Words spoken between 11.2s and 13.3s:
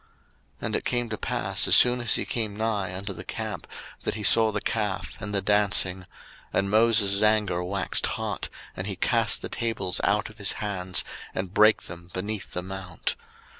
and brake them beneath the mount.